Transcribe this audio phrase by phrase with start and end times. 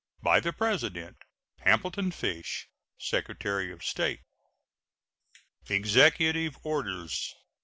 [0.23, 1.17] By the President:
[1.59, 2.67] HAMILTON FISH,
[2.97, 4.21] Secretary of State.
[5.69, 7.35] EXECUTIVE ORDERS.